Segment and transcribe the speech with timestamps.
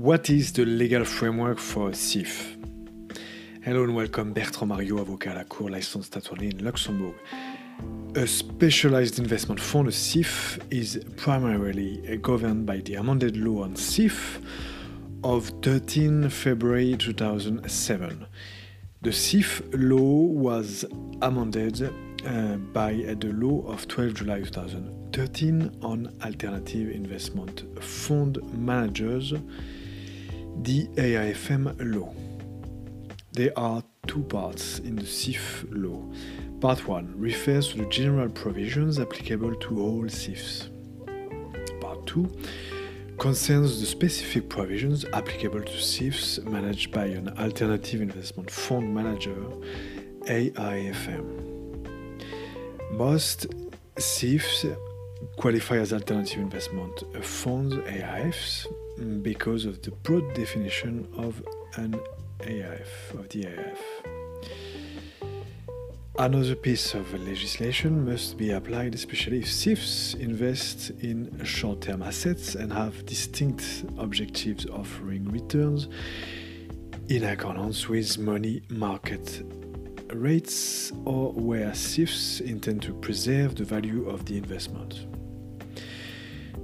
[0.00, 2.56] What is the legal framework for SIF?
[3.62, 7.14] Hello and welcome, Bertrand Mariaux, avocat à la Cour, licensed attorney in Luxembourg.
[8.16, 14.40] A specialized investment fund, a SIF, is primarily governed by the amended law on SIF
[15.22, 18.26] of 13 February 2007.
[19.02, 20.86] The SIF law was
[21.20, 21.92] amended
[22.26, 29.34] uh, by the law of 12 July 2013 on alternative investment fund managers
[30.62, 32.12] the AIFM law.
[33.32, 36.02] There are two parts in the SIF law.
[36.60, 40.68] Part 1 refers to the general provisions applicable to all SIFs.
[41.80, 42.28] Part 2
[43.16, 49.36] concerns the specific provisions applicable to SIFs managed by an alternative investment fund manager,
[50.26, 51.24] AIFM.
[52.92, 53.46] Most
[53.96, 54.66] SIFs
[55.38, 58.66] qualify as alternative investment funds, AIFs,
[59.22, 61.42] because of the broad definition of
[61.76, 61.94] an
[62.40, 63.80] AIF, of the AIF.
[66.18, 72.54] Another piece of legislation must be applied, especially if SIFs invest in short term assets
[72.56, 75.88] and have distinct objectives offering returns
[77.08, 79.42] in accordance with money market
[80.12, 85.06] rates or where SIFs intend to preserve the value of the investment.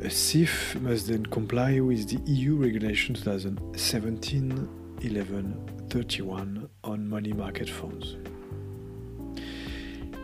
[0.00, 4.50] A SIF must then comply with the EU Regulation 2017
[5.00, 8.16] 1131 on money market funds.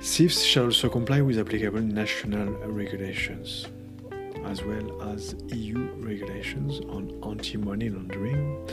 [0.01, 3.67] SIFs shall also comply with applicable national regulations,
[4.45, 8.71] as well as EU regulations on anti money laundering,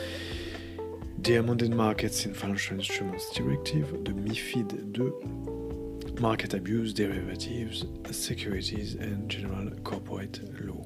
[1.18, 5.61] the Amended Markets in Financial Instruments Directive, the MIFID II,
[6.20, 10.84] market abuse, derivatives, securities, and general corporate law.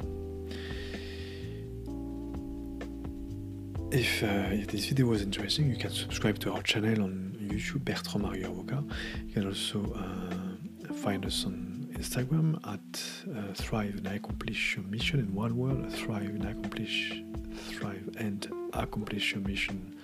[3.93, 7.85] If, uh, if this video was interesting, you can subscribe to our channel on YouTube,
[7.85, 8.85] Bertrand Mariaux Avocat.
[9.27, 15.21] You can also uh, find us on Instagram at uh, Thrive and Accomplish Your Mission
[15.21, 17.23] in one word, Thrive and Accomplish,
[17.71, 19.97] Thrive and Accomplish Your Mission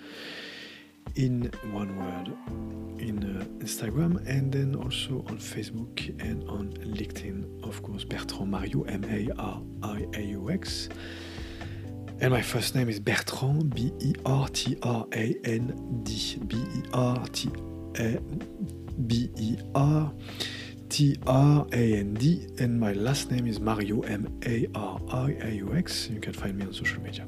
[1.15, 2.33] in one word
[2.99, 3.32] in uh,
[3.63, 9.29] Instagram and then also on Facebook and on LinkedIn, of course, Bertrand Mariaux, M A
[9.41, 10.89] R I A U X.
[12.19, 16.37] And my first name is Bertrand, B E R T R A N D.
[16.45, 17.49] B E R T
[17.99, 18.19] A
[19.07, 20.11] B E R
[20.89, 22.47] T R A N D.
[22.59, 26.09] And my last name is Mariaux, M A R I A U X.
[26.09, 27.25] You can find me on social media.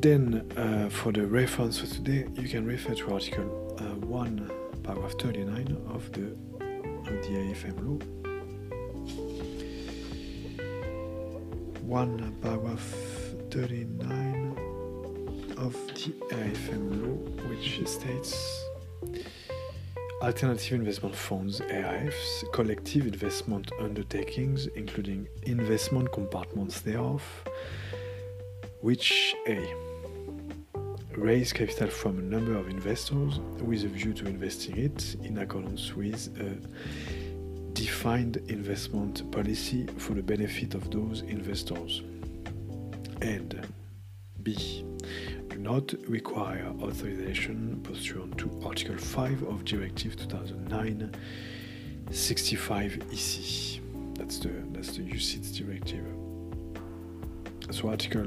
[0.00, 4.50] Then, uh, for the reference for today, you can refer to Article Uh, 1,
[4.82, 7.98] paragraph 39 of the, of the AFM law.
[11.82, 12.94] 1, paragraph
[13.50, 14.58] 39
[15.58, 17.16] of the AFM law,
[17.48, 18.64] which states
[20.22, 27.22] Alternative investment funds, AIFs, collective investment undertakings, including investment compartments thereof,
[28.80, 29.87] which A
[31.18, 35.94] raise capital from a number of investors with a view to investing it in accordance
[35.94, 42.02] with a defined investment policy for the benefit of those investors.
[43.20, 43.66] And
[44.42, 44.84] B.
[45.48, 51.14] Do not require authorization pursuant to Article 5 of Directive 2009
[52.10, 53.80] 65 EC.
[54.14, 56.04] That's the that's the UCITS directive.
[57.70, 58.24] So Article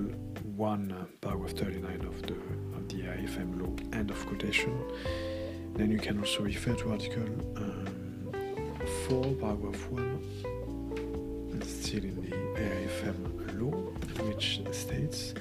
[0.56, 2.36] 1, paragraph 39 of the
[3.42, 4.78] the end of quotation.
[5.76, 7.24] Then you can also refer to Article
[7.56, 8.32] um,
[9.08, 13.78] 4, paragraph 1, still in the AIFM law,
[14.26, 15.34] which states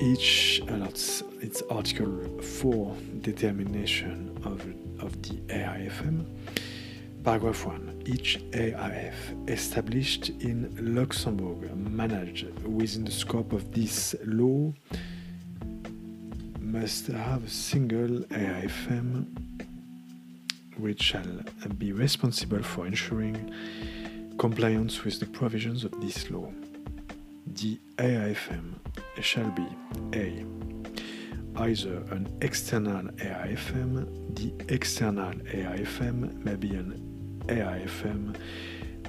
[0.00, 4.60] each, it's, it's Article 4 determination of,
[5.04, 6.24] of the AIFM.
[7.24, 8.02] Paragraph 1.
[8.06, 9.14] Each AIF
[9.48, 14.72] established in Luxembourg, managed within the scope of this law,
[16.72, 19.26] must have a single AIFM
[20.78, 21.42] which shall
[21.76, 23.52] be responsible for ensuring
[24.38, 26.50] compliance with the provisions of this law.
[27.46, 28.76] The AIFM
[29.20, 29.66] shall be
[30.14, 30.46] A.
[31.56, 38.34] Either an external AIFM, the external AIFM may be an AIFM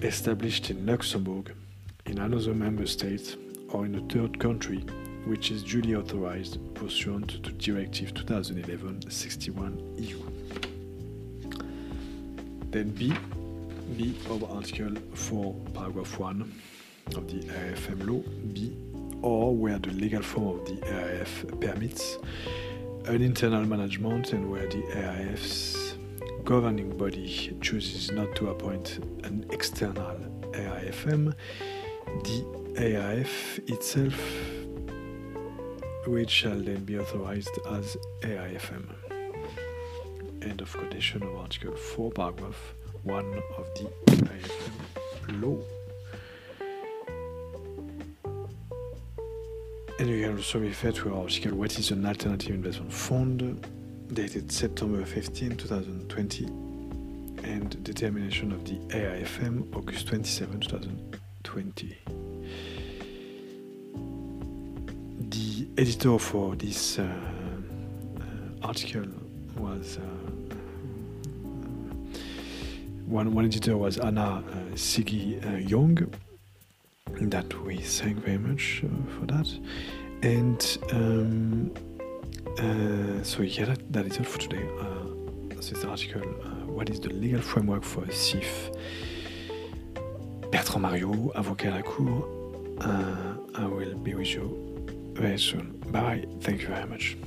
[0.02, 1.54] established in Luxembourg,
[2.08, 3.38] in another member state,
[3.70, 4.84] or in a third country
[5.26, 10.20] which is duly authorized pursuant to Directive 2011-61 EU.
[12.72, 13.14] Then B,
[13.96, 16.62] B of Article 4, Paragraph 1
[17.16, 18.22] of the AFM law,
[18.54, 18.76] B
[19.22, 22.18] or where the legal form of the AIF permits
[23.06, 25.96] an internal management and where the AIF's
[26.44, 30.18] governing body chooses not to appoint an external
[30.52, 31.34] AIFM,
[32.24, 32.46] the
[32.78, 34.14] AIF itself,
[36.06, 38.86] which shall then be authorized as AIFM.
[40.42, 42.74] End of quotation of Article 4, Paragraph
[43.04, 43.26] 1
[43.58, 45.58] of the AIFM law.
[50.00, 53.68] And you can also refer to our article What is an Alternative Investment Fund,
[54.12, 56.46] dated September 15, 2020,
[57.44, 62.23] and determination of the AIFM, August 27, 2020.
[65.76, 69.08] Editor for this uh, uh, article
[69.58, 70.02] was uh,
[73.08, 75.98] one, one editor was Anna uh, Sigi uh, Young
[77.22, 78.84] that we thank very much
[79.18, 79.48] for that.
[80.22, 81.74] And um,
[83.24, 84.64] so yeah, that, that is all for today.
[85.56, 88.70] This article, uh, what is the legal framework for a SIF?
[90.52, 92.28] Bertrand Mariaux, avocat à la cour.
[93.56, 94.73] I will be with you
[95.14, 95.72] very soon.
[95.92, 96.26] Bye.
[96.42, 97.18] Thank you very much.